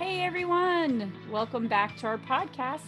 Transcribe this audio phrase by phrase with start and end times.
[0.00, 2.80] Hey everyone, welcome back to our podcast.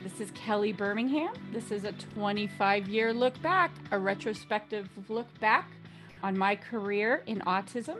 [0.00, 1.34] This is Kelly Birmingham.
[1.50, 5.68] This is a 25 year look back, a retrospective look back
[6.22, 7.96] on my career in autism.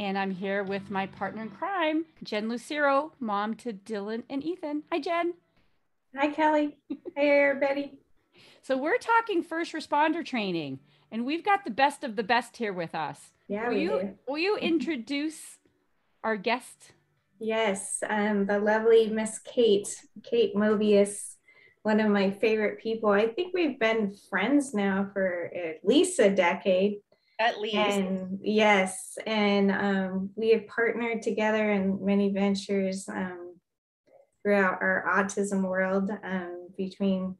[0.00, 4.82] And I'm here with my partner in crime, Jen Lucero, mom to Dylan and Ethan.
[4.90, 5.34] Hi, Jen.
[6.16, 6.78] Hi, Kelly.
[7.14, 7.92] Hey, everybody.
[8.60, 10.80] So, we're talking first responder training,
[11.12, 13.34] and we've got the best of the best here with us.
[13.46, 14.14] Yeah, will we you, do.
[14.26, 15.58] Will you introduce
[16.24, 16.90] our guest?
[17.40, 19.88] Yes, um, the lovely Miss Kate,
[20.24, 21.34] Kate Movius,
[21.82, 23.10] one of my favorite people.
[23.10, 26.98] I think we've been friends now for at least a decade.
[27.40, 27.76] At least.
[27.76, 33.54] And yes, and um, we have partnered together in many ventures um,
[34.42, 37.36] throughout our autism world um, between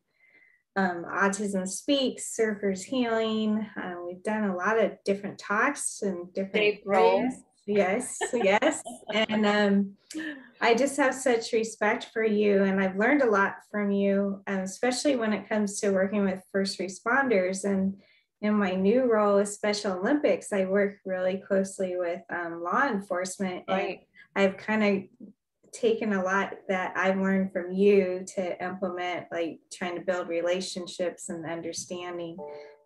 [0.76, 3.66] um, Autism Speaks, Surfers Healing.
[3.76, 7.28] Um, we've done a lot of different talks and different Dave Grohl.
[7.68, 8.82] Yes, yes.
[9.12, 9.94] and um,
[10.60, 14.60] I just have such respect for you, and I've learned a lot from you, um,
[14.60, 17.64] especially when it comes to working with first responders.
[17.64, 18.00] And
[18.40, 23.64] in my new role as Special Olympics, I work really closely with um, law enforcement.
[23.68, 24.06] Right.
[24.34, 25.28] And I've kind of
[25.72, 31.28] taken a lot that I've learned from you to implement, like trying to build relationships
[31.28, 32.38] and understanding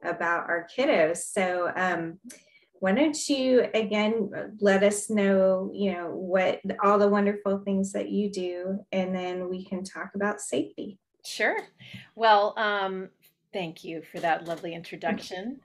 [0.02, 1.18] about our kiddos.
[1.18, 2.18] So, um,
[2.82, 8.08] why don't you again let us know, you know, what all the wonderful things that
[8.08, 10.98] you do, and then we can talk about safety.
[11.24, 11.58] Sure.
[12.16, 13.08] Well, um,
[13.52, 15.60] thank you for that lovely introduction.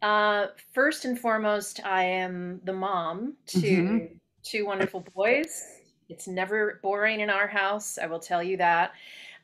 [0.00, 4.18] Uh, first and foremost, I am the mom to Mhm.
[4.42, 5.82] two wonderful boys.
[6.08, 8.92] It's never boring in our house, I will tell you that.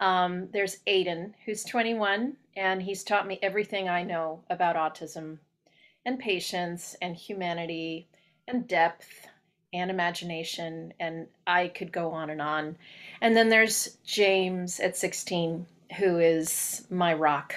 [0.00, 5.40] Um, there's Aiden, who's 21, and he's taught me everything I know about autism
[6.04, 8.08] and patience and humanity
[8.46, 9.28] and depth
[9.72, 10.92] and imagination.
[10.98, 12.76] And I could go on and on.
[13.20, 15.66] And then there's James at 16,
[15.98, 17.54] who is my rock.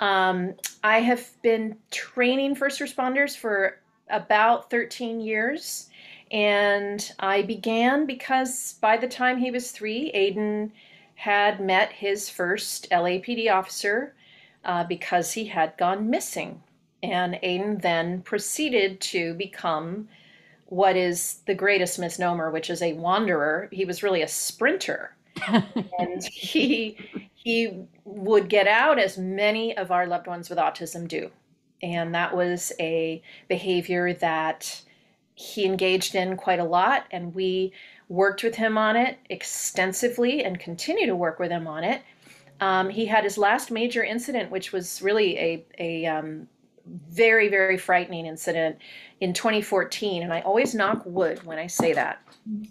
[0.00, 3.78] Um, I have been training first responders for
[4.10, 5.88] about 13 years.
[6.30, 10.70] And I began because by the time he was three, Aiden
[11.14, 14.14] had met his first LAPD officer
[14.64, 16.62] uh, because he had gone missing.
[17.02, 20.08] And Aiden then proceeded to become
[20.66, 23.68] what is the greatest misnomer, which is a wanderer.
[23.72, 25.14] He was really a sprinter.
[25.98, 26.96] and he
[27.34, 31.30] he would get out as many of our loved ones with autism do.
[31.82, 34.80] And that was a behavior that
[35.34, 37.72] he engaged in quite a lot and we
[38.08, 42.02] worked with him on it extensively and continue to work with him on it.
[42.60, 46.46] Um, he had his last major incident, which was really a, a um,
[46.86, 48.78] very, very frightening incident
[49.20, 50.22] in 2014.
[50.22, 52.22] And I always knock wood when I say that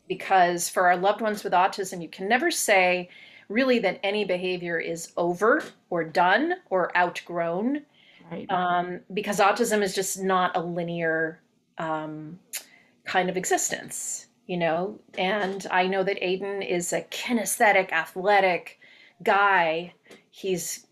[0.08, 3.10] because for our loved ones with autism, you can never say
[3.48, 7.82] really that any behavior is over or done or outgrown
[8.32, 8.50] right.
[8.50, 11.40] um, because autism is just not a linear
[11.78, 12.40] um,
[13.06, 15.00] kind of existence, you know.
[15.18, 18.80] And I know that Aiden is a kinesthetic, athletic
[19.24, 19.94] guy.
[20.30, 20.88] He's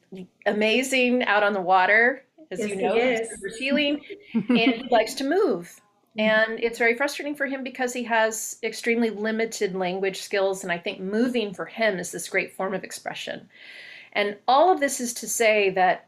[0.46, 3.30] amazing out on the water, as Yes, you he know, is.
[3.44, 4.02] he's healing,
[4.34, 5.80] and he likes to move.
[6.18, 6.20] Mm-hmm.
[6.20, 10.64] And it's very frustrating for him because he has extremely limited language skills.
[10.64, 13.48] And I think moving for him is this great form of expression.
[14.14, 16.08] And all of this is to say that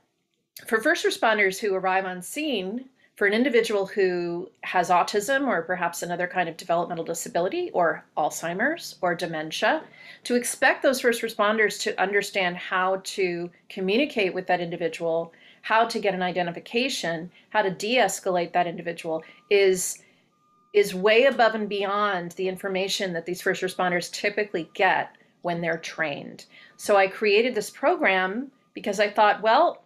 [0.65, 6.01] for first responders who arrive on scene, for an individual who has autism or perhaps
[6.01, 9.83] another kind of developmental disability or Alzheimer's or dementia,
[10.23, 15.99] to expect those first responders to understand how to communicate with that individual, how to
[15.99, 19.99] get an identification, how to de-escalate that individual is
[20.73, 25.77] is way above and beyond the information that these first responders typically get when they're
[25.77, 26.45] trained.
[26.77, 29.83] So I created this program because I thought, well,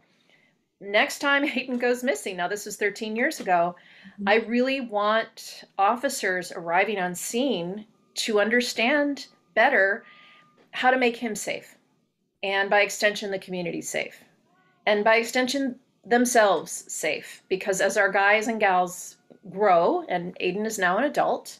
[0.79, 3.75] next time Aiden goes missing, now this was 13 years ago,
[4.13, 4.29] mm-hmm.
[4.29, 7.85] I really want officers arriving on scene
[8.15, 10.05] to understand better
[10.71, 11.75] how to make him safe.
[12.43, 14.23] And by extension, the community safe.
[14.85, 17.43] And by extension, themselves safe.
[17.49, 19.17] Because as our guys and gals
[19.49, 21.59] grow, and Aiden is now an adult,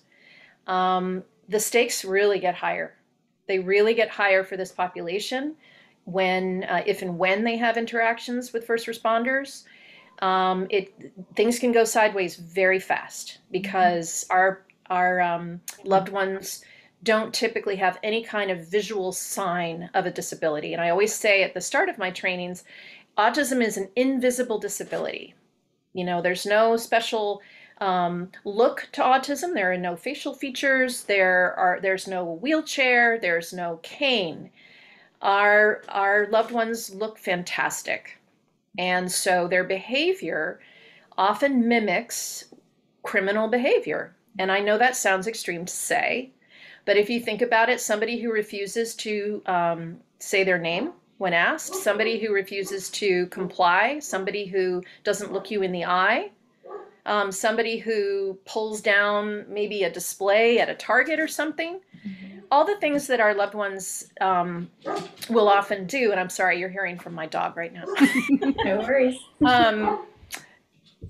[0.68, 2.96] um, the stakes really get higher.
[3.48, 5.56] They really get higher for this population
[6.06, 9.64] when, uh, if and when they have interactions with first responders.
[10.20, 10.94] Um, it
[11.36, 16.64] things can go sideways very fast because our our um, loved ones
[17.04, 20.74] don't typically have any kind of visual sign of a disability.
[20.74, 22.64] And I always say at the start of my trainings,
[23.18, 25.36] autism is an invisible disability.
[25.94, 27.42] You know, there's no special
[27.80, 29.54] um, look to autism.
[29.54, 31.04] There are no facial features.
[31.04, 33.20] There are there's no wheelchair.
[33.20, 34.50] There's no cane.
[35.22, 38.18] Our our loved ones look fantastic,
[38.78, 40.60] and so their behavior
[41.18, 42.46] often mimics
[43.04, 44.16] criminal behavior.
[44.38, 46.32] And I know that sounds extreme to say,
[46.84, 51.34] but if you think about it, somebody who refuses to um, say their name when
[51.34, 56.30] asked, somebody who refuses to comply, somebody who doesn't look you in the eye,
[57.06, 61.80] um, somebody who pulls down maybe a display at a Target or something.
[62.06, 62.40] Mm-hmm.
[62.52, 64.70] All the things that our loved ones um,
[65.30, 67.86] will often do, and I'm sorry, you're hearing from my dog right now.
[68.64, 69.18] no worries.
[69.44, 70.06] Um,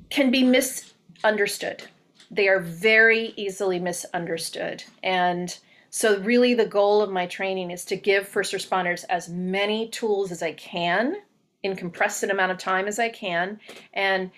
[0.10, 1.84] can be misunderstood.
[2.32, 4.84] They are very easily misunderstood.
[5.04, 5.58] And
[5.98, 10.30] so, really, the goal of my training is to give first responders as many tools
[10.30, 11.16] as I can
[11.64, 13.62] in compressed amount of time as I can,
[13.94, 14.30] and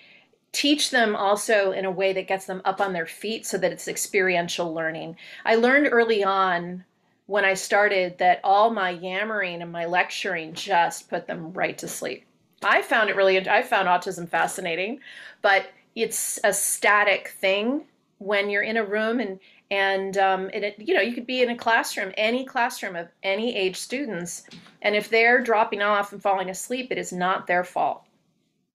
[0.52, 3.72] teach them also in a way that gets them up on their feet so that
[3.72, 5.18] it's experiential learning.
[5.46, 6.86] I learned early on
[7.26, 11.88] when I started that all my yammering and my lecturing just put them right to
[11.88, 12.24] sleep.
[12.62, 15.00] I found it really, I found autism fascinating,
[15.42, 15.66] but
[15.96, 17.86] it's a static thing
[18.20, 19.40] when you're in a room and
[19.70, 23.56] and um, it, you know you could be in a classroom any classroom of any
[23.56, 24.44] age students
[24.82, 28.04] and if they're dropping off and falling asleep it is not their fault.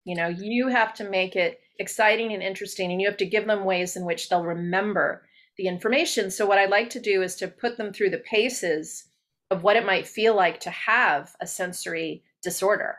[0.04, 3.46] You know you have to make it exciting and interesting and you have to give
[3.46, 5.22] them ways in which they'll remember
[5.56, 6.30] the information.
[6.30, 9.08] So what i like to do is to put them through the paces
[9.50, 12.96] of what it might feel like to have a sensory disorder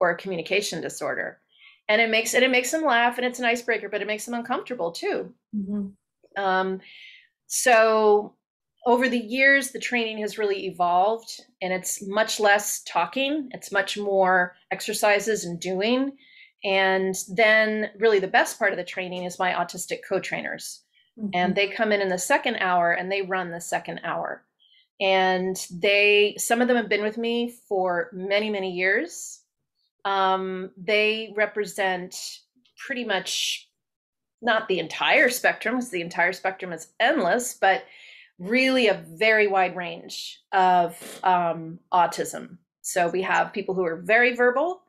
[0.00, 1.38] or a communication disorder.
[1.88, 4.24] And it makes and it makes them laugh and it's an icebreaker but it makes
[4.24, 5.34] them uncomfortable too.
[5.54, 6.42] Mm-hmm.
[6.42, 6.80] um,
[7.54, 8.34] so
[8.84, 13.96] over the years the training has really evolved and it's much less talking it's much
[13.96, 16.16] more exercises and doing.
[16.64, 20.80] And then really the best part of the training is my autistic co-trainers.
[21.16, 21.30] Mm-hmm.
[21.32, 24.44] and they come in in the second hour and they run the second hour.
[25.00, 29.40] And they some of them have been with me for many many years.
[30.04, 32.16] Um, they represent
[32.84, 33.68] pretty much
[34.44, 37.84] not the entire spectrum, because the entire spectrum is endless, but
[38.38, 42.58] really a very wide range of um, autism.
[42.82, 44.82] So we have people who are very verbal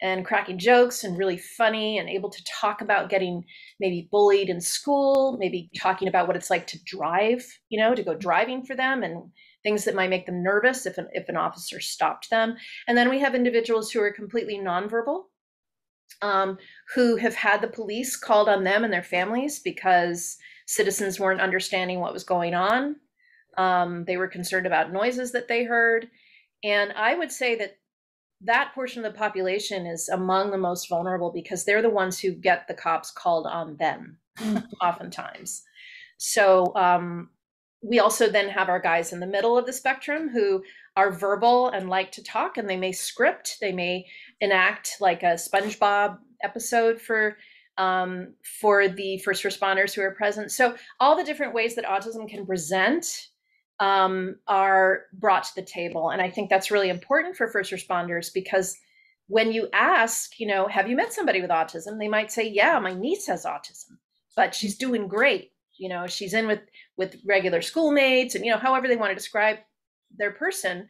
[0.00, 3.44] and cracking jokes and really funny and able to talk about getting
[3.78, 8.02] maybe bullied in school, maybe talking about what it's like to drive, you know, to
[8.02, 9.30] go driving for them and
[9.62, 12.56] things that might make them nervous if an, if an officer stopped them.
[12.88, 15.22] And then we have individuals who are completely nonverbal,
[16.20, 16.58] um,
[16.94, 20.36] who have had the police called on them and their families because
[20.66, 22.96] citizens weren't understanding what was going on.
[23.58, 26.08] Um, they were concerned about noises that they heard.
[26.64, 27.76] And I would say that
[28.44, 32.32] that portion of the population is among the most vulnerable because they're the ones who
[32.32, 34.18] get the cops called on them
[34.80, 35.62] oftentimes.
[36.18, 37.30] So um,
[37.82, 40.62] we also then have our guys in the middle of the spectrum who
[40.96, 44.06] are verbal and like to talk and they may script they may
[44.42, 47.38] enact like a spongebob episode for
[47.78, 50.52] um, for the first responders who are present.
[50.52, 53.06] So all the different ways that autism can present
[53.80, 56.10] um, are brought to the table.
[56.10, 58.76] And i think that's really important for first responders because
[59.28, 61.98] when you ask you know have you met somebody with autism?
[61.98, 63.96] they might say yeah my niece has autism
[64.36, 65.52] but she's doing great.
[65.78, 66.60] You know she's in with
[66.96, 69.58] with regular schoolmates and you know however they want to describe
[70.18, 70.88] their person.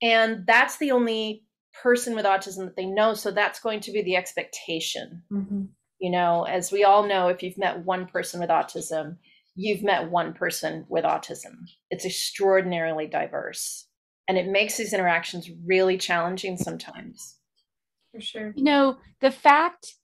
[0.00, 1.44] And that's the only
[1.82, 5.22] person with autism that they know so that's going to be the expectation.
[5.32, 5.64] Mm-hmm.
[5.98, 9.16] you know as we all know if you've met one person with autism
[9.60, 11.66] you've met one person with autism.
[11.90, 13.88] It's extraordinarily diverse
[14.28, 17.36] and it makes these interactions really challenging sometimes.
[18.14, 18.52] For sure.
[18.56, 19.94] You know the fact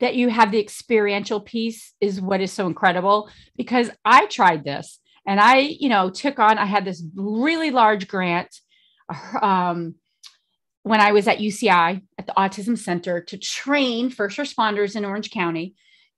[0.00, 4.98] that you have the experiential piece is what is so incredible because I tried this
[5.26, 8.48] and I, you know, took on, I had this really large grant
[9.42, 9.94] um,
[10.82, 15.30] when I was at UCI at the Autism Center to train first responders in Orange
[15.30, 15.74] County.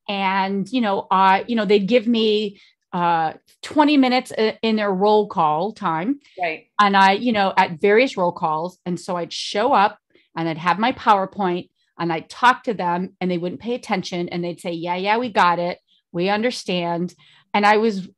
[0.08, 2.60] And, you know, I, you know, they'd give me
[2.92, 6.20] uh 20 minutes in their roll call time.
[6.40, 6.66] Right.
[6.78, 8.78] And I, you know, at various roll calls.
[8.84, 9.98] And so I'd show up
[10.36, 14.28] and I'd have my PowerPoint and I'd talk to them and they wouldn't pay attention
[14.28, 15.78] and they'd say, Yeah, yeah, we got it.
[16.12, 17.14] We understand.
[17.54, 18.08] And I was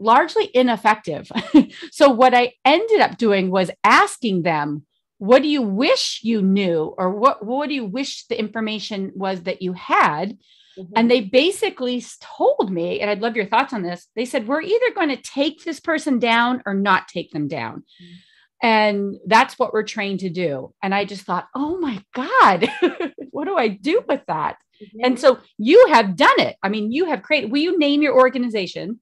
[0.00, 1.30] largely ineffective.
[1.90, 4.84] so, what I ended up doing was asking them,
[5.18, 6.94] What do you wish you knew?
[6.96, 10.38] Or what, what do you wish the information was that you had?
[10.78, 10.92] Mm-hmm.
[10.96, 14.06] And they basically told me, and I'd love your thoughts on this.
[14.14, 17.82] They said, We're either going to take this person down or not take them down.
[18.02, 18.14] Mm-hmm.
[18.60, 20.74] And that's what we're trained to do.
[20.82, 22.68] And I just thought, oh my God,
[23.30, 24.56] what do I do with that?
[24.82, 24.98] Mm-hmm.
[25.04, 26.56] And so you have done it.
[26.62, 29.00] I mean, you have created, will you name your organization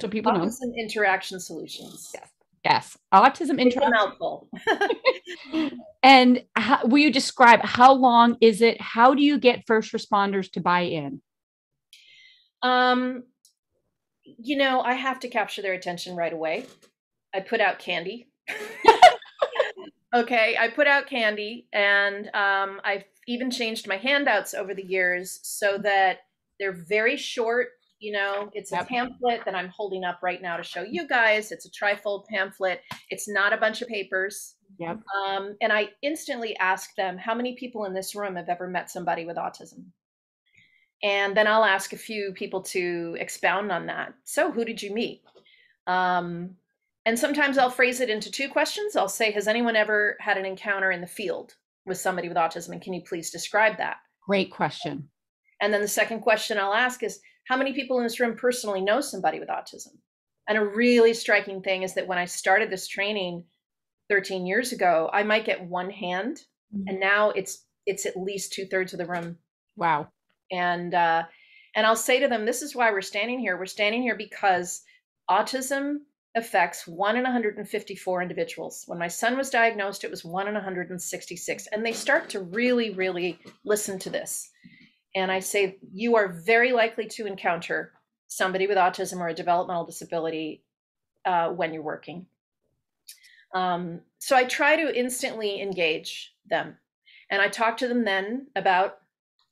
[0.00, 0.40] so people know?
[0.40, 2.10] Autism Interaction Solutions.
[2.14, 2.28] Yes.
[2.64, 2.96] Yes.
[3.12, 3.58] Autism
[3.90, 4.48] mouthful.
[6.02, 8.80] and how, will you describe how long is it?
[8.80, 11.22] How do you get first responders to buy in?
[12.62, 13.24] Um,
[14.22, 16.66] you know, I have to capture their attention right away.
[17.34, 18.28] I put out candy.
[20.14, 25.40] okay, I put out candy, and um, I've even changed my handouts over the years
[25.42, 26.18] so that
[26.58, 27.68] they're very short.
[28.00, 28.88] You know, it's a yep.
[28.88, 31.52] pamphlet that I'm holding up right now to show you guys.
[31.52, 32.80] It's a trifold pamphlet.
[33.10, 34.54] It's not a bunch of papers.
[34.78, 35.00] Yep.
[35.26, 38.90] Um, and I instantly ask them, how many people in this room have ever met
[38.90, 39.84] somebody with autism?
[41.02, 44.14] And then I'll ask a few people to expound on that.
[44.24, 45.22] So, who did you meet?
[45.86, 46.56] Um,
[47.06, 48.96] and sometimes I'll phrase it into two questions.
[48.96, 51.54] I'll say, Has anyone ever had an encounter in the field
[51.86, 52.70] with somebody with autism?
[52.70, 53.96] And can you please describe that?
[54.26, 55.08] Great question.
[55.60, 58.80] And then the second question I'll ask is, How many people in this room personally
[58.80, 59.98] know somebody with autism?
[60.48, 63.44] And a really striking thing is that when I started this training
[64.08, 66.38] 13 years ago, I might get one hand,
[66.74, 66.88] mm-hmm.
[66.88, 69.36] and now it's it's at least two thirds of the room.
[69.76, 70.08] Wow
[70.50, 71.22] and uh,
[71.74, 73.56] and I'll say to them, this is why we're standing here.
[73.56, 74.82] We're standing here because
[75.30, 75.98] autism
[76.36, 78.84] affects one in 154 individuals.
[78.86, 82.90] When my son was diagnosed, it was one in 166, and they start to really,
[82.90, 84.50] really listen to this.
[85.14, 87.92] And I say, you are very likely to encounter
[88.28, 90.62] somebody with autism or a developmental disability
[91.24, 92.26] uh, when you're working.
[93.54, 96.76] Um, so I try to instantly engage them.
[97.30, 98.98] And I talk to them then about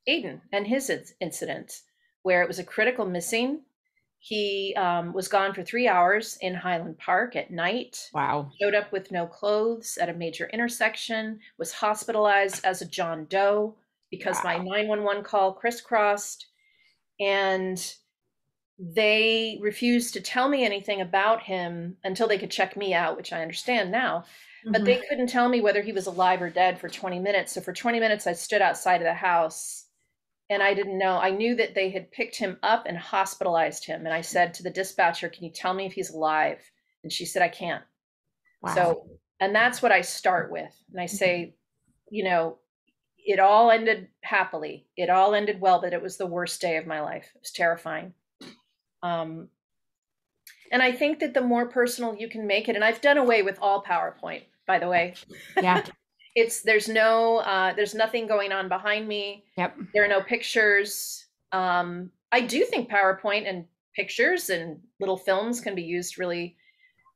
[0.09, 1.81] Aiden and his incident,
[2.23, 3.63] where it was a critical missing.
[4.21, 8.11] He um, was gone for three hours in Highland Park at night.
[8.13, 8.51] Wow.
[8.61, 13.77] Showed up with no clothes at a major intersection, was hospitalized as a John Doe
[14.11, 14.59] because wow.
[14.59, 16.47] my 911 call crisscrossed.
[17.21, 17.95] And
[18.79, 23.33] they refused to tell me anything about him until they could check me out, which
[23.33, 24.25] I understand now.
[24.65, 24.73] Mm-hmm.
[24.73, 25.09] But they mm-hmm.
[25.09, 27.53] couldn't tell me whether he was alive or dead for 20 minutes.
[27.53, 29.87] So for 20 minutes, I stood outside of the house
[30.51, 31.19] and I didn't know.
[31.19, 34.07] I knew that they had picked him up and hospitalized him.
[34.07, 36.59] And I said to the dispatcher, Can you tell me if he's alive?
[37.03, 37.85] And she said, I can't.
[38.63, 38.75] Wow.
[38.75, 39.07] So,
[39.41, 40.75] and that's what I start with.
[40.91, 41.17] And I mm-hmm.
[41.17, 41.55] say,
[42.11, 42.59] you know,
[43.29, 44.87] it all ended happily.
[44.97, 47.31] It all ended well, but it was the worst day of my life.
[47.35, 48.15] It was terrifying.
[49.03, 49.49] Um,
[50.73, 53.43] and I think that the more personal you can make it, and I've done away
[53.43, 55.15] with all PowerPoint, by the way.
[55.61, 55.85] Yeah.
[56.35, 59.45] it's there's no uh, there's nothing going on behind me.
[59.59, 59.77] Yep.
[59.93, 61.27] There are no pictures.
[61.53, 66.57] Um, I do think PowerPoint and pictures and little films can be used really,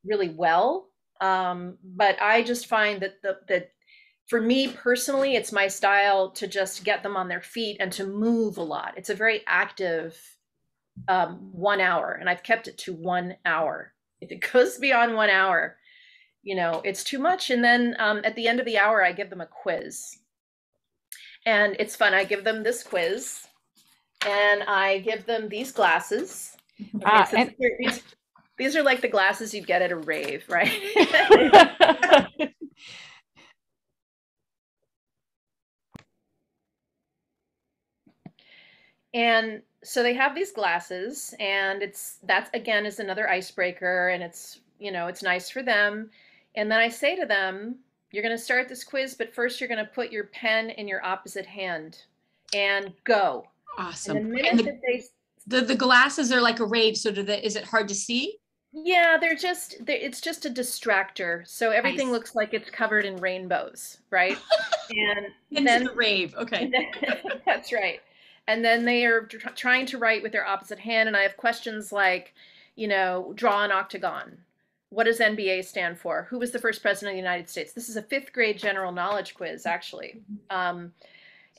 [0.04, 0.88] really well.
[1.22, 3.70] Um, but I just find that the that
[4.32, 8.06] for me personally, it's my style to just get them on their feet and to
[8.06, 8.94] move a lot.
[8.96, 10.18] It's a very active
[11.06, 13.92] um, one hour, and I've kept it to one hour.
[14.22, 15.76] If it goes beyond one hour,
[16.42, 19.12] you know it's too much and then um, at the end of the hour i
[19.12, 20.18] give them a quiz
[21.46, 23.46] and it's fun i give them this quiz
[24.26, 28.02] and i give them these glasses okay, ah, so and- these,
[28.58, 30.72] these are like the glasses you'd get at a rave right
[39.14, 44.60] and so they have these glasses and it's that's again is another icebreaker and it's
[44.78, 46.10] you know it's nice for them
[46.54, 47.76] and then I say to them,
[48.10, 50.86] you're going to start this quiz, but first you're going to put your pen in
[50.86, 52.02] your opposite hand
[52.54, 53.46] and go.
[53.78, 54.16] Awesome.
[54.18, 55.04] And the and the, they
[55.46, 58.36] the, the glasses are like a rave, so do the, is it hard to see?
[58.74, 61.46] Yeah, they're just they're, it's just a distractor.
[61.48, 62.12] So everything nice.
[62.12, 64.36] looks like it's covered in rainbows, right?
[64.90, 66.34] and then the rave.
[66.34, 66.70] Okay.
[66.70, 68.00] Then, that's right.
[68.52, 71.36] And then they are tr- trying to write with their opposite hand and I have
[71.36, 72.34] questions like,
[72.76, 74.38] you know, draw an octagon
[74.92, 76.26] what does NBA stand for?
[76.28, 77.72] Who was the first president of the United States?
[77.72, 80.20] This is a fifth grade general knowledge quiz, actually.
[80.50, 80.92] Um,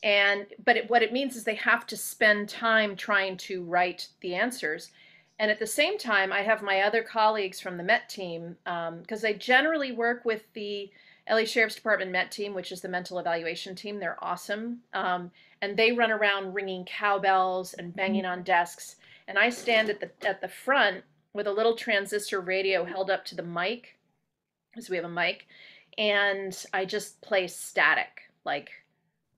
[0.04, 4.10] and but it, what it means is they have to spend time trying to write
[4.22, 4.92] the answers.
[5.40, 9.24] And at the same time, I have my other colleagues from the MET team because
[9.24, 10.92] um, I generally work with the
[11.30, 14.00] LA Sheriff's Department MET team, which is the mental evaluation team.
[14.00, 14.80] They're awesome.
[14.94, 18.98] Um, and they run around ringing cowbells and banging on desks.
[19.28, 21.04] And I stand at the at the front
[21.34, 23.98] with a little transistor radio held up to the mic,
[24.72, 25.48] because we have a mic,
[25.98, 28.70] and I just play static, like,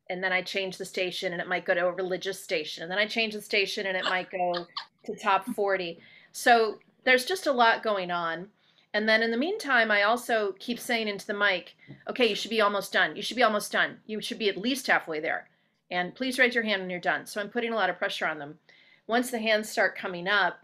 [0.09, 2.91] and then I change the station and it might go to a religious station, and
[2.91, 4.65] then I change the station and it might go
[5.05, 5.99] to top 40.
[6.31, 8.49] So there's just a lot going on.
[8.95, 11.75] And then in the meantime, I also keep saying into the mic,
[12.09, 13.13] okay, you should be almost done.
[13.13, 13.97] You should be almost done.
[14.05, 15.49] You should be at least halfway there.
[15.91, 17.25] And please raise your hand when you're done.
[17.25, 18.57] So I'm putting a lot of pressure on them.
[19.05, 20.59] Once the hands start coming up,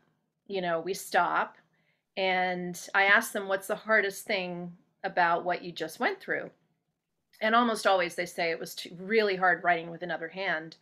[0.47, 1.57] you know, we stop
[2.15, 4.71] and I ask them, what's the hardest thing
[5.03, 6.51] about what you just went through?
[7.41, 10.77] And almost always they say it was really hard writing with another hand.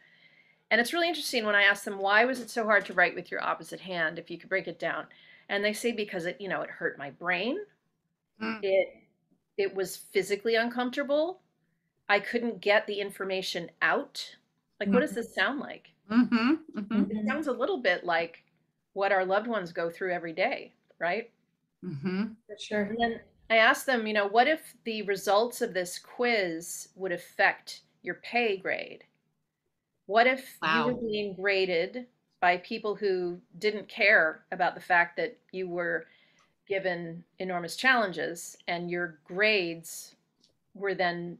[0.69, 3.15] And it's really interesting when I ask them, why was it so hard to write
[3.15, 5.07] with your opposite hand, if you could break it down?
[5.49, 7.57] And they say, because it, you know, it hurt my brain.
[8.41, 8.59] Mm.
[8.63, 8.95] It,
[9.57, 11.41] it was physically uncomfortable.
[12.07, 14.35] I couldn't get the information out.
[14.79, 14.95] Like, mm-hmm.
[14.95, 15.19] what does mm-hmm.
[15.19, 15.89] this sound like?
[16.09, 16.79] Mm-hmm.
[16.79, 17.11] Mm-hmm.
[17.11, 18.43] It sounds a little bit like
[18.93, 21.29] what our loved ones go through every day, right?
[21.83, 22.25] Mm-hmm.
[22.47, 22.83] For sure.
[22.83, 27.11] And then I asked them, you know, what if the results of this quiz would
[27.11, 29.03] affect your pay grade?
[30.05, 30.87] What if wow.
[30.87, 32.07] you were being graded
[32.41, 36.05] by people who didn't care about the fact that you were
[36.67, 40.15] given enormous challenges and your grades
[40.75, 41.37] were then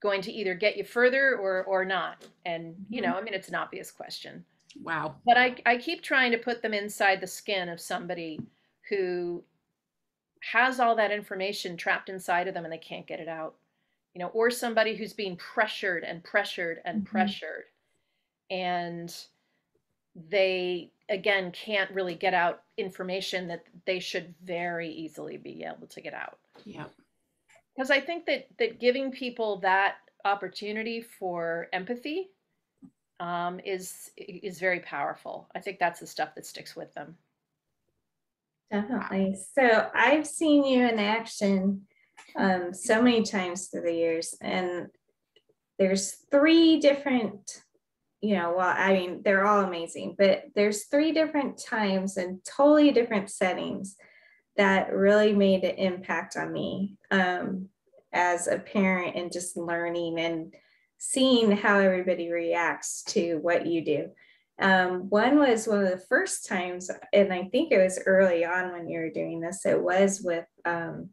[0.00, 2.24] going to either get you further or or not.
[2.46, 4.44] And you know i mean it's an obvious question.
[4.82, 5.16] Wow.
[5.26, 8.40] But i i keep trying to put them inside the skin of somebody
[8.88, 9.42] who
[10.52, 13.54] has all that information trapped inside of them and they can't get it out.
[14.14, 17.10] You know or somebody who's being pressured and pressured and mm-hmm.
[17.10, 17.64] pressured.
[18.50, 19.14] And
[20.14, 26.00] they again can't really get out information that they should very easily be able to
[26.00, 26.38] get out.
[26.64, 26.86] Yeah.
[27.74, 32.30] Because i think that that giving people that opportunity for empathy
[33.20, 35.48] um, is is very powerful.
[35.54, 37.16] I think that's the stuff that sticks with them.
[38.70, 39.36] Definitely.
[39.54, 41.82] So I've seen you in action
[42.36, 44.88] um, so many times through the years, and
[45.78, 47.62] there's three different,
[48.20, 52.90] you know, well, I mean, they're all amazing, but there's three different times and totally
[52.90, 53.96] different settings
[54.56, 57.68] that really made an impact on me um,
[58.12, 60.52] as a parent and just learning and
[60.98, 64.10] seeing how everybody reacts to what you do.
[64.58, 68.72] Um, one was one of the first times, and I think it was early on
[68.72, 71.08] when you were doing this, it was with um,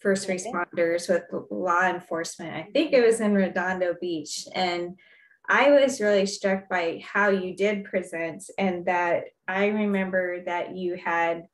[0.00, 2.56] first responders, with law enforcement.
[2.56, 4.48] I think it was in Redondo Beach.
[4.52, 4.98] And
[5.48, 10.96] I was really struck by how you did present, and that I remember that you
[10.96, 11.46] had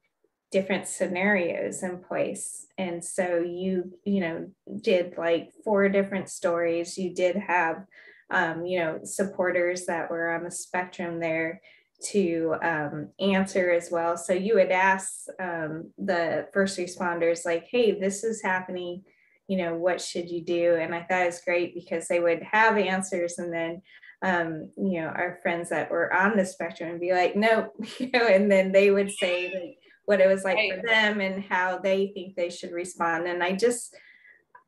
[0.51, 2.67] different scenarios in place.
[2.79, 6.99] And so you you know did like four different stories.
[6.99, 7.87] You did have
[8.31, 11.61] um, you know, supporters that were on the spectrum there
[12.03, 14.17] to um, answer as well.
[14.17, 19.05] So you would ask um, the first responders, like, hey, this is happening,
[19.49, 20.77] you know, what should you do?
[20.77, 23.83] And I thought it was great because they would have answers and then
[24.23, 28.11] um, you know, our friends that were on the spectrum and be like, nope, you
[28.11, 30.75] know, and then they would say like, what it was like right.
[30.75, 33.27] for them and how they think they should respond.
[33.27, 33.95] And I just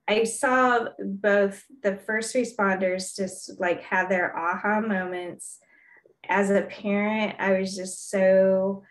[0.08, 5.58] I saw both the first responders just like have their aha moments.
[6.28, 8.84] As a parent, I was just so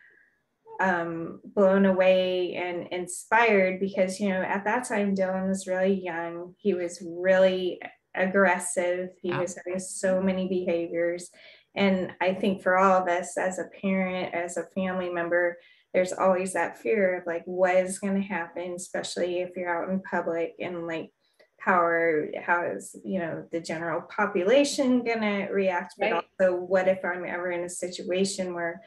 [0.80, 6.54] um, blown away and inspired because, you know, at that time, Dylan was really young.
[6.58, 7.82] He was really
[8.16, 9.10] aggressive.
[9.22, 9.40] He yeah.
[9.40, 11.30] was having so many behaviors.
[11.76, 15.58] And I think for all of us as a parent, as a family member,
[15.96, 19.90] there's always that fear of like what is going to happen especially if you're out
[19.90, 21.10] in public and like
[21.58, 26.26] how are how is you know the general population going to react but right.
[26.40, 28.82] also what if i'm ever in a situation where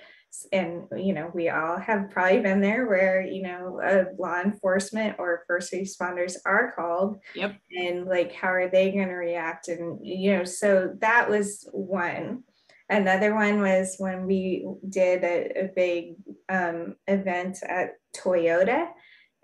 [0.52, 3.80] and you know we all have probably been there where you know
[4.18, 7.18] law enforcement or first responders are called.
[7.34, 7.56] Yep.
[7.76, 9.68] And like how are they going to react?
[9.68, 12.44] And you know so that was one.
[12.90, 16.14] Another one was when we did a, a big
[16.48, 18.88] um, event at Toyota,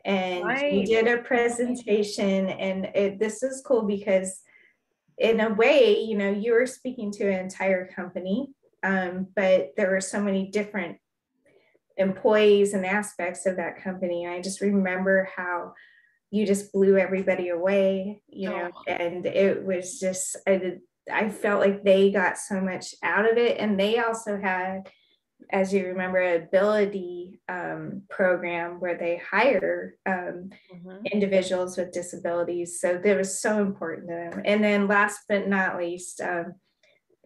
[0.04, 0.72] and right.
[0.72, 2.48] we did a presentation.
[2.48, 4.40] And it, this is cool because,
[5.18, 8.48] in a way, you know, you were speaking to an entire company,
[8.84, 10.98] um, but there were so many different
[11.96, 14.24] employees and aspects of that company.
[14.24, 15.72] And I just remember how
[16.30, 18.82] you just blew everybody away, you know, oh.
[18.92, 20.78] and it was just, I,
[21.10, 23.58] I felt like they got so much out of it.
[23.58, 24.90] And they also had,
[25.50, 31.06] as you remember, ability um, program where they hire um, mm-hmm.
[31.12, 32.80] individuals with disabilities.
[32.80, 34.42] So that was so important to them.
[34.44, 36.54] And then last but not least, um,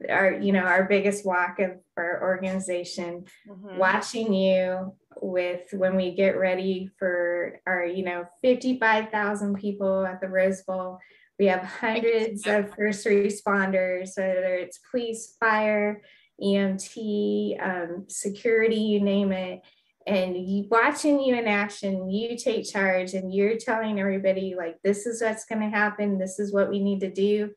[0.08, 3.78] our you know our biggest walk of our organization mm-hmm.
[3.78, 10.28] watching you with when we get ready for our you know 55,000 people at the
[10.28, 11.00] Rose Bowl
[11.38, 16.02] we have hundreds of first responders, whether it's police, fire,
[16.42, 19.62] EMT, um, security, you name it.
[20.06, 25.06] And you, watching you in action, you take charge and you're telling everybody, like, this
[25.06, 26.18] is what's going to happen.
[26.18, 27.50] This is what we need to do.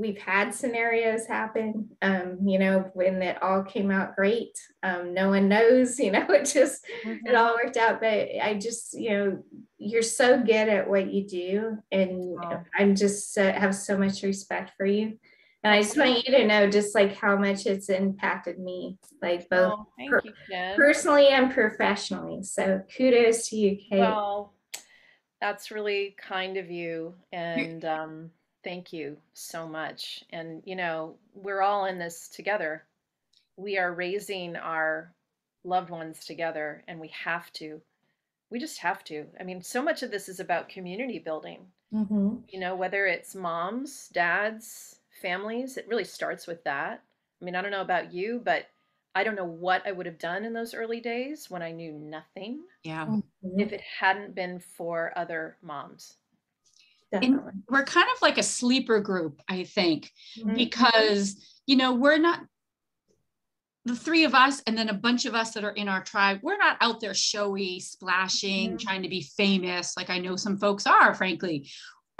[0.00, 4.58] We've had scenarios happen, um, you know, when it all came out great.
[4.82, 7.26] Um, no one knows, you know, it just, mm-hmm.
[7.26, 8.00] it all worked out.
[8.00, 9.44] But I just, you know,
[9.76, 11.78] you're so good at what you do.
[11.92, 12.62] And oh.
[12.76, 15.18] I'm just have so much respect for you.
[15.62, 19.46] And I just want you to know just like how much it's impacted me, like
[19.50, 20.32] both oh, per- you,
[20.74, 22.42] personally and professionally.
[22.44, 23.98] So kudos to you, Kate.
[23.98, 24.54] Well,
[25.38, 27.14] that's really kind of you.
[27.30, 28.30] And um,
[28.64, 30.24] thank you so much.
[30.30, 32.84] And, you know, we're all in this together.
[33.56, 35.12] We are raising our
[35.64, 37.80] loved ones together, and we have to.
[38.50, 39.26] We just have to.
[39.38, 41.60] I mean, so much of this is about community building.
[41.92, 42.36] Mm-hmm.
[42.48, 47.02] You know, whether it's moms, dads, families, it really starts with that.
[47.40, 48.66] I mean, I don't know about you, but
[49.14, 51.92] I don't know what I would have done in those early days when I knew
[51.92, 52.60] nothing.
[52.84, 53.06] Yeah.
[53.06, 53.60] Mm-hmm.
[53.60, 56.16] If it hadn't been for other moms.
[57.12, 60.54] We're kind of like a sleeper group, I think, mm-hmm.
[60.54, 62.40] because, you know, we're not
[63.84, 66.38] the three of us and then a bunch of us that are in our tribe
[66.42, 68.76] we're not out there showy splashing mm-hmm.
[68.76, 71.68] trying to be famous like i know some folks are frankly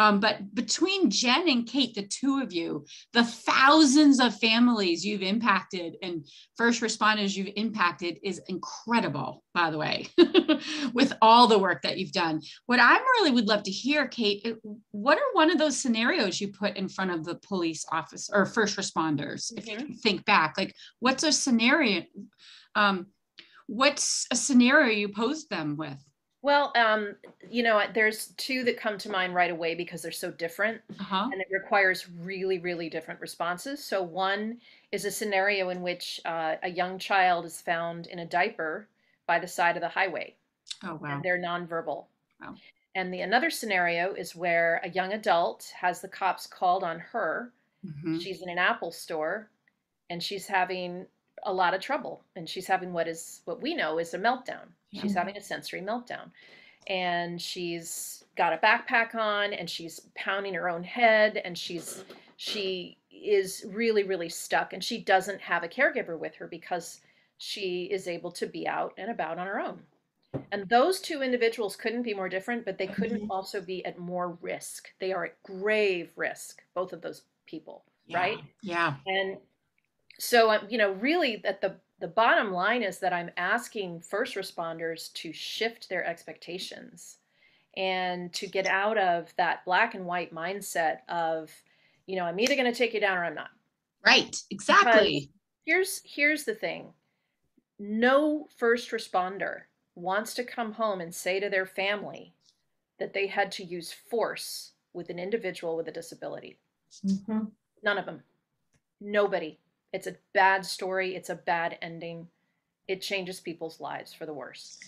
[0.00, 5.20] um, but between Jen and Kate, the two of you, the thousands of families you've
[5.20, 10.06] impacted and first responders you've impacted is incredible, by the way,
[10.94, 12.40] with all the work that you've done.
[12.64, 14.56] What I really would love to hear, Kate,
[14.90, 18.46] what are one of those scenarios you put in front of the police office or
[18.46, 19.52] first responders?
[19.52, 19.58] Mm-hmm.
[19.58, 19.92] If you mm-hmm.
[19.96, 22.04] think back, like what's a scenario?
[22.74, 23.08] Um,
[23.66, 26.02] what's a scenario you posed them with?
[26.42, 27.16] Well, um,
[27.50, 31.29] you know, there's two that come to mind right away because they're so different uh-huh.
[31.33, 33.85] and it requires really, really different responses.
[33.85, 34.59] So, one
[34.90, 38.88] is a scenario in which uh, a young child is found in a diaper
[39.26, 40.35] by the side of the highway.
[40.83, 41.14] Oh, wow.
[41.14, 42.05] And they're nonverbal.
[42.40, 42.55] Wow.
[42.94, 47.53] And the another scenario is where a young adult has the cops called on her.
[47.87, 48.18] Mm-hmm.
[48.18, 49.48] She's in an Apple store
[50.09, 51.07] and she's having
[51.44, 54.66] a lot of trouble and she's having what is what we know is a meltdown
[54.90, 55.03] yeah.
[55.03, 56.31] she's having a sensory meltdown
[56.87, 62.05] and she's got a backpack on and she's pounding her own head and she's
[62.37, 67.00] she is really really stuck and she doesn't have a caregiver with her because
[67.38, 69.79] she is able to be out and about on her own
[70.53, 73.31] and those two individuals couldn't be more different but they couldn't mm-hmm.
[73.31, 78.18] also be at more risk they are at grave risk both of those people yeah.
[78.18, 79.37] right yeah and
[80.20, 85.12] so you know really at the the bottom line is that i'm asking first responders
[85.14, 87.16] to shift their expectations
[87.76, 91.50] and to get out of that black and white mindset of
[92.06, 93.50] you know i'm either going to take you down or i'm not.
[94.04, 95.30] Right exactly.
[95.66, 96.92] Here's here's the thing.
[97.78, 99.62] No first responder
[99.94, 102.33] wants to come home and say to their family
[102.98, 106.59] that they had to use force with an individual with a disability.
[107.06, 107.44] Mm-hmm.
[107.85, 108.20] none of them
[109.00, 109.59] nobody
[109.92, 111.14] it's a bad story.
[111.14, 112.29] It's a bad ending.
[112.88, 114.79] It changes people's lives for the worse.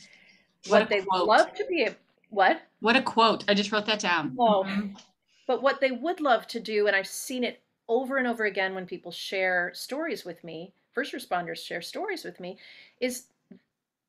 [0.69, 1.89] What, what they would love to be
[2.31, 2.63] what?
[2.81, 3.45] What a quote.
[3.49, 4.35] I just wrote that down.
[4.39, 4.67] Oh,
[5.47, 8.75] but what they would love to do, and I've seen it over and over again
[8.75, 12.59] when people share stories with me, first responders share stories with me,
[13.01, 13.25] is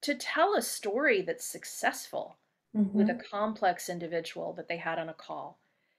[0.01, 2.38] to tell a story that's successful
[2.75, 2.97] mm-hmm.
[2.97, 5.58] with a complex individual that they had on a call.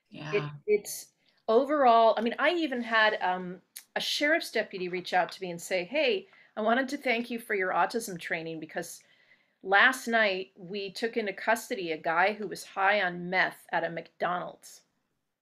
[0.09, 0.31] Yeah.
[0.33, 1.07] It, it's
[1.47, 3.57] overall, I mean, I even had um,
[3.95, 6.27] a sheriff's deputy reach out to me and say, Hey,
[6.57, 9.01] I wanted to thank you for your autism training because
[9.63, 13.89] last night we took into custody a guy who was high on meth at a
[13.89, 14.81] McDonald's.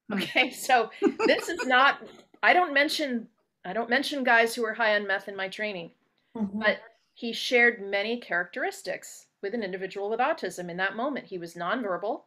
[0.10, 0.18] Hmm.
[0.20, 0.89] Okay, so
[1.26, 2.00] this is not,
[2.42, 3.28] I don't mention.
[3.66, 5.92] I don't mention guys who are high on meth in my training,
[6.36, 6.60] mm-hmm.
[6.60, 6.80] but
[7.13, 11.28] he shared many characteristics with an individual with autism in that moment.
[11.28, 12.24] He was nonverbal.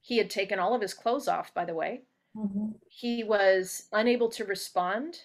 [0.00, 2.02] He had taken all of his clothes off, by the way.
[2.36, 2.68] Mm-hmm.
[2.88, 5.20] He was unable to respond.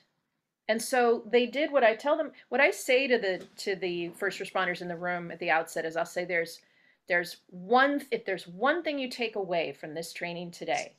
[0.68, 4.10] And so they did what I tell them, what I say to the to the
[4.10, 6.62] first responders in the room at the outset is I'll say there's
[7.08, 10.94] there's one if there's one thing you take away from this training today.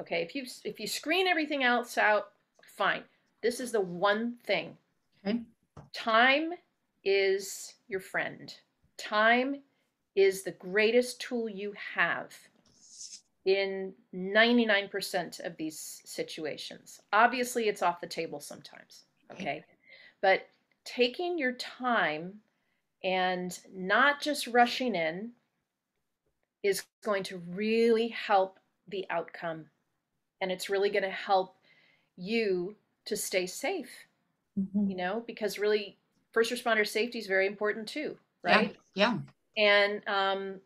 [0.00, 2.30] Okay, if you if you screen everything else out,
[2.76, 3.04] fine.
[3.40, 4.76] This is the one thing.
[5.24, 5.40] Okay.
[5.92, 6.54] Time
[7.04, 8.52] is your friend.
[8.96, 9.62] Time
[10.16, 12.34] is the greatest tool you have
[13.44, 17.00] in 99% of these situations.
[17.12, 19.64] Obviously, it's off the table sometimes, okay?
[20.22, 20.48] But
[20.84, 22.40] taking your time
[23.02, 25.32] and not just rushing in
[26.62, 29.66] is going to really help the outcome.
[30.40, 31.56] And it's really going to help
[32.16, 33.90] you to stay safe,
[34.58, 34.88] mm-hmm.
[34.90, 35.98] you know, because really,
[36.32, 38.74] first responder safety is very important too, right?
[38.94, 39.18] Yeah.
[39.56, 39.92] yeah.
[39.92, 40.60] And um,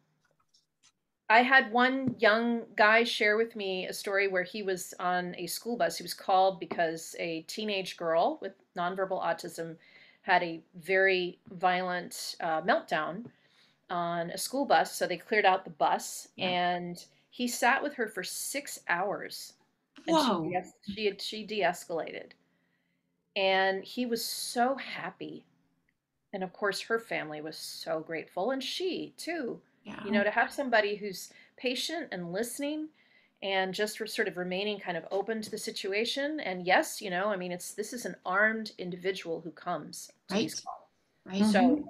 [1.31, 5.47] I had one young guy share with me a story where he was on a
[5.47, 5.99] school bus.
[5.99, 9.77] He was called because a teenage girl with nonverbal autism
[10.23, 13.27] had a very violent uh, meltdown
[13.91, 14.95] on a school bus.
[14.95, 16.49] So they cleared out the bus yeah.
[16.49, 19.53] and he sat with her for six hours.
[20.07, 20.51] Whoa.
[20.87, 22.31] She, she, had, she de escalated.
[23.37, 25.45] And he was so happy.
[26.33, 28.51] And of course, her family was so grateful.
[28.51, 29.61] And she, too.
[29.89, 30.05] Yeah.
[30.05, 32.89] You know, to have somebody who's patient and listening
[33.43, 36.41] and just sort of remaining kind of open to the situation.
[36.41, 40.35] And yes, you know, I mean, it's this is an armed individual who comes to
[40.35, 40.41] right.
[40.43, 40.79] these calls.
[41.25, 41.45] Right.
[41.53, 41.83] So mm-hmm.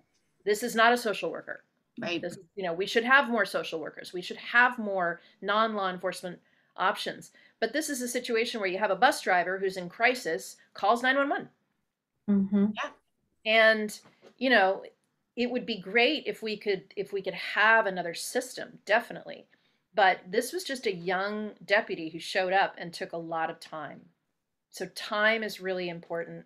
[0.45, 1.65] this is not a social worker.
[2.01, 2.23] Right.
[2.23, 4.13] This, you know, we should have more social workers.
[4.13, 6.39] We should have more non-law enforcement
[6.77, 7.33] options.
[7.61, 11.03] But this is a situation where you have a bus driver who's in crisis, calls
[11.03, 11.49] 911.
[12.31, 12.67] Mm-hmm.
[12.77, 12.91] Yeah.
[13.47, 13.99] And,
[14.37, 14.85] you know,
[15.38, 19.46] it would be great if we could if we could have another system, definitely.
[19.94, 23.61] But this was just a young deputy who showed up and took a lot of
[23.61, 24.01] time.
[24.70, 26.44] So time is really important.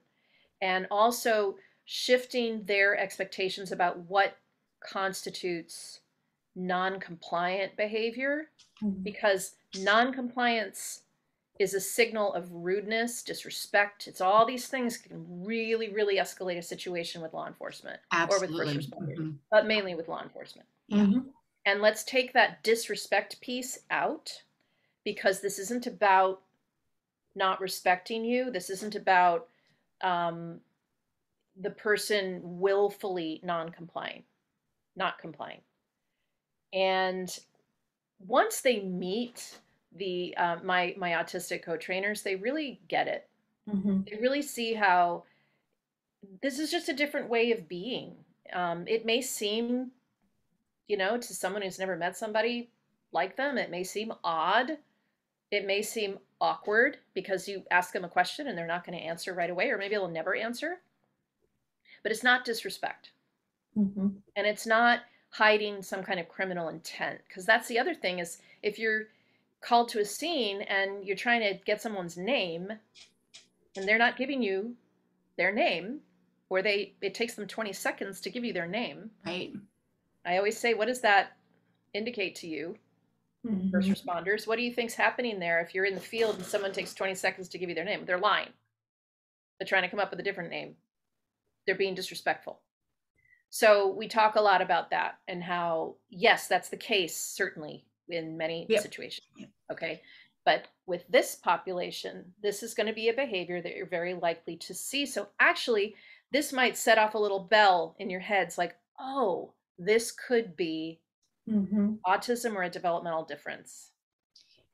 [0.60, 4.36] And also shifting their expectations about what
[4.80, 6.00] constitutes
[6.54, 8.50] non-compliant behavior
[8.82, 9.02] mm-hmm.
[9.02, 11.01] because non-compliance
[11.62, 14.06] is a signal of rudeness, disrespect.
[14.06, 18.46] It's all these things can really, really escalate a situation with law enforcement Absolutely.
[18.46, 19.30] or with first responders, mm-hmm.
[19.50, 20.68] but mainly with law enforcement.
[20.92, 21.20] Mm-hmm.
[21.64, 24.42] And let's take that disrespect piece out
[25.04, 26.42] because this isn't about
[27.34, 28.50] not respecting you.
[28.50, 29.46] This isn't about
[30.02, 30.60] um,
[31.60, 34.24] the person willfully non-complying
[34.96, 35.60] not complying.
[36.72, 37.36] And
[38.26, 39.58] once they meet
[39.96, 43.28] the uh, my my autistic co-trainers, they really get it.
[43.68, 44.00] Mm-hmm.
[44.10, 45.24] They really see how
[46.42, 48.14] this is just a different way of being.
[48.52, 49.90] Um, it may seem,
[50.88, 52.70] you know, to someone who's never met somebody
[53.12, 54.78] like them, it may seem odd.
[55.50, 59.04] It may seem awkward because you ask them a question and they're not going to
[59.04, 60.80] answer right away, or maybe they'll never answer.
[62.02, 63.10] But it's not disrespect.
[63.78, 64.08] Mm-hmm.
[64.36, 65.00] And it's not
[65.30, 67.20] hiding some kind of criminal intent.
[67.28, 69.04] Because that's the other thing is if you're
[69.62, 72.68] called to a scene and you're trying to get someone's name
[73.76, 74.74] and they're not giving you
[75.38, 76.00] their name,
[76.50, 79.10] or they it takes them 20 seconds to give you their name.
[79.24, 79.52] Right.
[80.26, 81.36] I always say, what does that
[81.94, 82.76] indicate to you?
[83.46, 83.70] Mm-hmm.
[83.70, 86.72] First responders, what do you think's happening there if you're in the field and someone
[86.72, 88.04] takes 20 seconds to give you their name?
[88.04, 88.50] They're lying.
[89.58, 90.74] They're trying to come up with a different name.
[91.66, 92.60] They're being disrespectful.
[93.50, 98.36] So we talk a lot about that and how, yes, that's the case, certainly in
[98.36, 98.82] many yep.
[98.82, 99.26] situations.
[99.70, 100.02] Okay.
[100.44, 104.56] But with this population, this is going to be a behavior that you're very likely
[104.56, 105.06] to see.
[105.06, 105.94] So actually,
[106.32, 111.00] this might set off a little bell in your heads like, oh, this could be
[111.48, 111.94] mm-hmm.
[112.06, 113.90] autism or a developmental difference.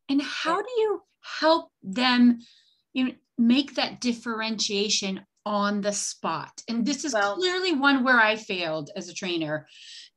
[0.08, 2.38] And how do you help them
[2.94, 6.62] you know, make that differentiation on the spot.
[6.68, 9.66] And this is well, clearly one where I failed as a trainer.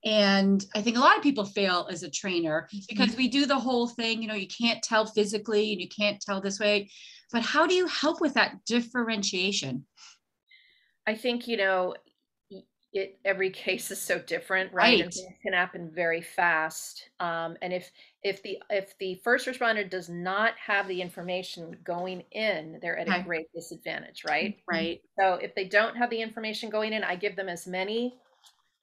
[0.03, 2.79] And I think a lot of people fail as a trainer mm-hmm.
[2.89, 6.19] because we do the whole thing, you know, you can't tell physically and you can't
[6.19, 6.89] tell this way.
[7.31, 9.85] But how do you help with that differentiation?
[11.07, 11.95] I think, you know,
[12.93, 15.01] it every case is so different right, right.
[15.01, 17.91] and things can happen very fast um, and if
[18.23, 23.07] if the if the first responder does not have the information going in they're at
[23.07, 27.15] a great disadvantage right right so if they don't have the information going in i
[27.15, 28.15] give them as many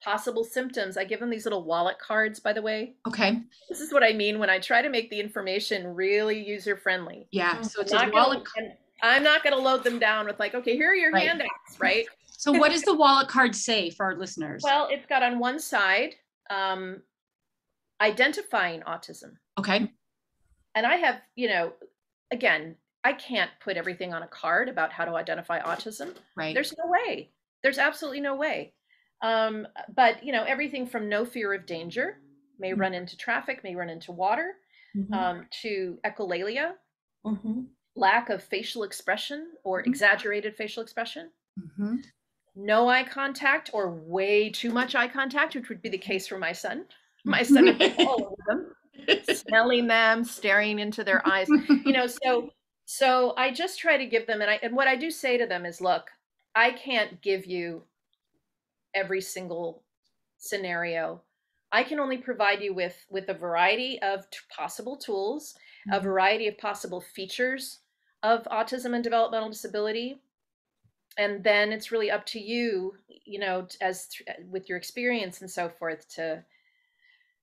[0.03, 3.91] possible symptoms i give them these little wallet cards by the way okay this is
[3.91, 7.81] what i mean when i try to make the information really user friendly yeah so
[7.81, 8.69] it's a wallet gonna,
[9.03, 11.27] i'm not going to load them down with like okay here are your right.
[11.27, 12.05] handouts right
[12.39, 14.61] so what does the wallet card say for our listeners?
[14.63, 16.15] Well, it's got on one side
[16.49, 17.01] um,
[17.99, 19.33] identifying autism.
[19.59, 19.91] Okay.
[20.73, 21.73] And I have, you know,
[22.31, 26.15] again, I can't put everything on a card about how to identify autism.
[26.37, 26.53] Right.
[26.53, 27.31] There's no way.
[27.61, 28.71] There's absolutely no way.
[29.21, 32.17] Um, but you know, everything from no fear of danger,
[32.57, 32.81] may mm-hmm.
[32.81, 34.53] run into traffic, may run into water,
[34.95, 35.13] mm-hmm.
[35.13, 36.73] um, to echolalia,
[37.25, 37.61] mm-hmm.
[37.95, 39.89] lack of facial expression or mm-hmm.
[39.89, 41.29] exaggerated facial expression,
[41.59, 41.95] mm-hmm
[42.59, 46.37] no eye contact or way too much eye contact, which would be the case for
[46.37, 46.85] my son.
[47.25, 51.49] My son would all over them, smelling them, staring into their eyes.
[51.49, 52.49] You know, so
[52.85, 55.45] so I just try to give them, and I and what I do say to
[55.45, 56.09] them is, look,
[56.55, 57.83] I can't give you
[58.93, 59.83] every single
[60.37, 61.21] scenario.
[61.71, 65.55] I can only provide you with with a variety of t- possible tools,
[65.87, 65.97] mm-hmm.
[65.97, 67.79] a variety of possible features
[68.23, 70.21] of autism and developmental disability
[71.17, 74.09] and then it's really up to you you know as
[74.49, 76.43] with your experience and so forth to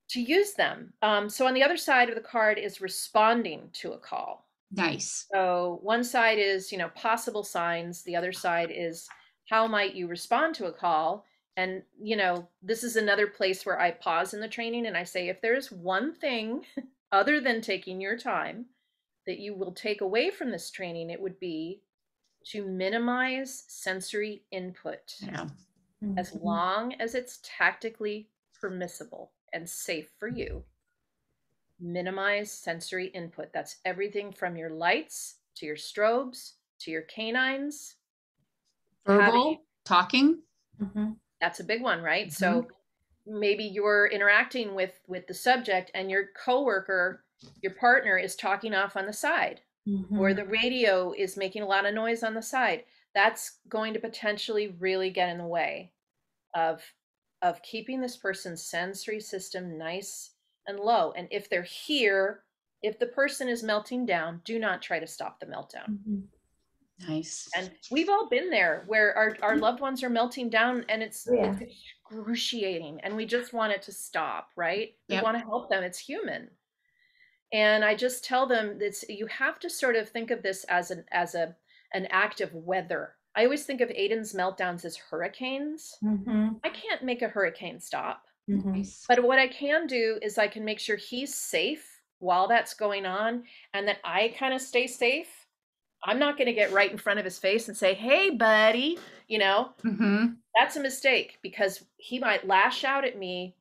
[0.09, 0.93] to use them.
[1.03, 4.47] Um, so on the other side of the card is responding to a call.
[4.73, 5.27] Nice.
[5.33, 8.03] So one side is, you know, possible signs.
[8.03, 9.09] The other side is
[9.49, 11.25] how might you respond to a call?
[11.57, 15.05] And, you know, this is another place where I pause in the training and I
[15.05, 16.65] say, if there's one thing
[17.13, 18.67] other than taking your time
[19.27, 21.81] that you will take away from this training, it would be
[22.47, 25.49] to minimize sensory input Yeah.
[26.17, 26.45] as Mhm.
[26.45, 28.29] long as it's tactically
[28.61, 30.65] permissible and safe for you.
[31.81, 33.53] Minimize sensory input.
[33.53, 37.97] That's everything from your lights to your strobes to your canines.
[39.07, 39.23] Verbal,
[39.55, 40.43] Having- talking.
[40.81, 41.19] Mhm.
[41.47, 42.33] That's a big one, right?
[42.33, 42.69] So
[43.27, 47.25] maybe you're interacting with with the subject and your coworker,
[47.63, 49.63] your partner is talking off on the side
[50.17, 50.35] or Mhm.
[50.35, 54.69] the radio is making a lot of noise on the side that's going to potentially
[54.69, 55.95] really get in the way
[56.55, 56.95] of
[57.43, 62.45] of keeping this person's sensory system nice and low and if they're here
[62.83, 66.29] if the person is melting down do not try to stop the meltdown Mhm.
[67.09, 67.49] Nice.
[67.55, 71.29] and we've all been there where our, our loved ones are melting down and it's,
[71.31, 71.53] yeah.
[71.53, 74.95] it's excruciating and we just want it to stop right?
[75.09, 75.83] We want to help them.
[75.85, 76.49] It's human.
[77.53, 80.91] And i just tell them that you have to sort of think of this as
[80.91, 81.55] an as a
[81.93, 83.15] an act of weather.
[83.37, 85.97] I always think of aiden's meltdowns as hurricanes.
[86.03, 86.59] Mhm.
[86.65, 88.25] i can't make a hurricane stop.
[88.49, 89.07] Mhm.
[89.07, 93.05] But what i can do is i can make sure he's safe while that's going
[93.07, 95.46] on and that i kind of stay safe
[96.05, 98.99] i'm not going to get right in front of his face and say hey buddy
[99.29, 100.27] you know Mm-hmm.
[100.55, 103.55] that's a mistake because he might lash out at me.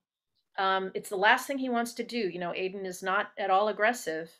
[0.58, 2.18] Um, it's the last thing he wants to do.
[2.18, 4.32] You know, Aiden is not at all aggressive,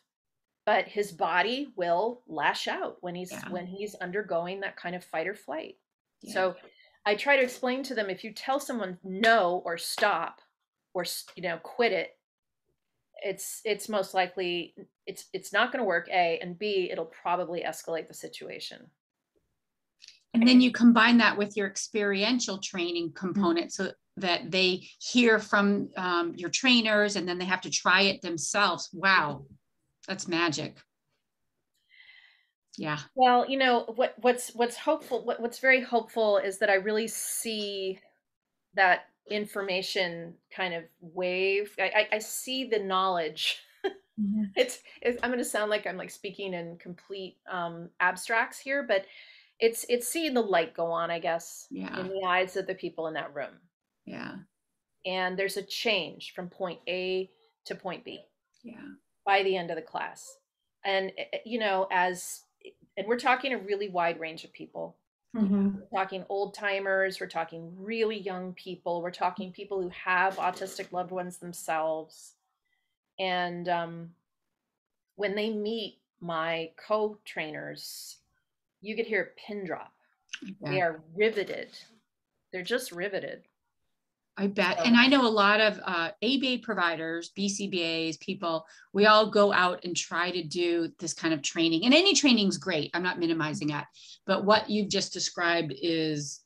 [0.64, 3.50] but his body will lash out when he's Yeah.
[3.50, 5.76] when he's undergoing that kind of fight or flight.
[6.22, 6.32] Yeah.
[6.32, 6.56] So
[7.04, 10.40] I try to explain to them if you tell someone no or stop
[10.94, 11.04] or
[11.34, 12.15] you know quit it,
[13.22, 14.74] it's it's most likely
[15.06, 16.08] it's it's not going to work.
[16.08, 18.90] A and B, it'll probably escalate the situation.
[20.34, 25.88] And then you combine that with your experiential training component so that they hear from
[25.96, 28.90] um, your trainers and then they have to try it themselves.
[28.92, 29.46] Wow,
[30.06, 30.76] that's magic.
[32.76, 32.98] Yeah.
[33.14, 37.08] Well, you know what what's what's hopeful what, what's very hopeful is that I really
[37.08, 37.98] see
[38.74, 41.74] that information kind of wave.
[41.78, 43.58] I, I, I see the knowledge.
[44.56, 48.82] It's, it's I'm going to sound like I'm like speaking in complete um, abstracts here,
[48.82, 49.04] but
[49.60, 52.00] it's it's seeing the light go on, I guess, Yeah.
[52.00, 53.50] in the eyes of the people in that room.
[54.06, 54.36] Yeah.
[55.04, 57.30] And there's a change from point A
[57.66, 58.20] to point B.
[58.64, 58.80] Yeah.
[59.26, 60.38] by the end of the class.
[60.82, 62.40] And, eh, eh, you know, as,
[62.96, 64.96] and we're talking a really wide range of people.
[65.36, 65.74] Mhm.
[65.74, 70.92] We're talking old timers, we're talking really young people, we're talking people who have autistic
[70.92, 72.34] loved ones themselves.
[73.18, 74.14] And um,
[75.16, 78.18] when they meet my co trainers,
[78.80, 79.92] you could hear a pin drop.
[80.64, 81.78] They are riveted.
[82.52, 83.44] They're just riveted.
[84.38, 84.84] I bet.
[84.84, 89.84] And I know a lot of uh, ABA providers, BCBAs, people, we all go out
[89.84, 91.86] and try to do this kind of training.
[91.86, 92.90] And any training is great.
[92.92, 93.86] I'm not minimizing that.
[94.26, 96.40] But what you've just described is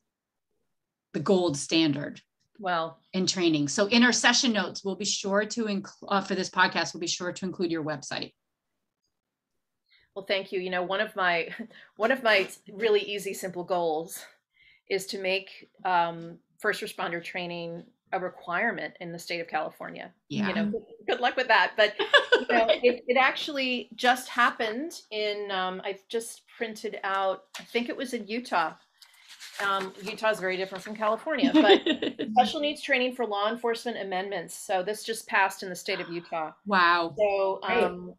[1.14, 2.20] the gold standard
[2.61, 3.66] Well, in training.
[3.66, 7.00] So in our session notes, we'll be sure to include, uh, for this podcast, we'll
[7.00, 8.33] be sure to include your website.
[10.14, 10.61] Well, thank you.
[10.61, 11.48] You know, one of my
[11.96, 14.24] one of my really easy, simple goals
[14.88, 20.12] is to make um, first responder training a requirement in the state of California.
[20.29, 20.49] Yeah.
[20.49, 21.73] You know, good, luck with that.
[21.77, 25.51] But you know, it, it actually just happened in.
[25.51, 27.44] Um, I've just printed out.
[27.59, 28.75] I think it was in Utah.
[29.64, 31.83] Um, Utah is very different from California, but
[32.33, 34.55] special needs training for law enforcement amendments.
[34.55, 36.53] So this just passed in the state of Utah.
[36.66, 37.14] wow.
[37.16, 38.14] So um,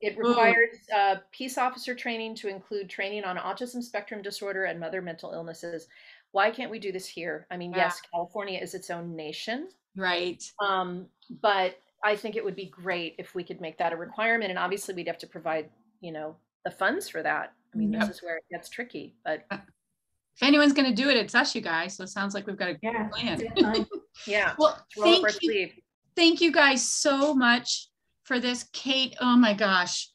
[0.00, 5.02] it requires uh, peace officer training to include training on autism spectrum disorder and other
[5.02, 5.88] mental illnesses.
[6.32, 7.46] Why can't we do this here?
[7.50, 7.78] I mean, Yeah.
[7.78, 10.42] yes, California is its own nation, Right.
[10.60, 11.08] um,
[11.42, 14.50] but I think it would be great if we could make that a requirement.
[14.50, 15.68] And obviously, we'd have to provide,
[16.00, 17.52] you know, the funds for that.
[17.74, 18.00] I mean, Yep.
[18.08, 21.54] this is where it gets tricky, but If anyone's going to do it, it's us,
[21.54, 21.96] you guys.
[21.96, 23.08] So it sounds like we've got a Yeah.
[23.08, 23.38] plan.
[23.38, 23.86] definitely.
[24.26, 25.50] yeah, Well, roll thank you.
[25.52, 25.74] sleeve.
[26.16, 27.88] thank you guys so much
[28.22, 30.08] for this kate oh my gosh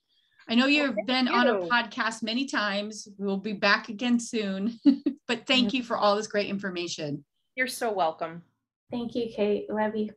[0.47, 4.79] i know you've thank been on a podcast many times we'll be back again soon
[5.27, 7.23] but thank you for all this great information
[7.55, 8.43] You're so welcome.
[8.91, 9.69] Thank you, Kate.
[9.69, 10.09] Love you.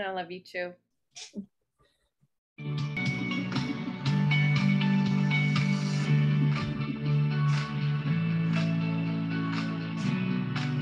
[0.00, 0.72] I love you too.